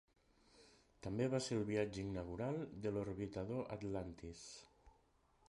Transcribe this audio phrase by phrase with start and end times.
[1.07, 4.43] També va ser el viatge inaugural de l'orbitador "Atlantis".